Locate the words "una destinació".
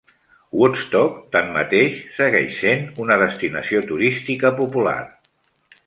3.05-3.87